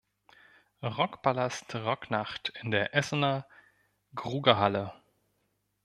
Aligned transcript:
Rockpalast-Rocknacht 0.81 2.49
in 2.59 2.71
der 2.71 2.95
Essener 2.95 3.45
Grugahalle. 4.15 4.95